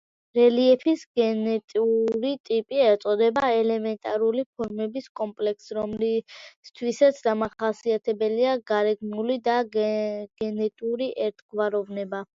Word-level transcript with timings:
რელიეფის 0.37 1.01
გენეტური 1.19 2.31
ტიპი 2.49 2.79
ეწოდება 2.85 3.51
ელემენტარული 3.57 4.45
ფორმების 4.59 5.11
კომპლექსს, 5.21 5.75
რომლისთვისაც 5.81 7.21
დამახასიათებელია 7.29 8.57
გარეგნული 8.75 9.39
და 9.53 9.61
გენეტური 9.79 11.15
ერთგვაროვნება. 11.31 12.29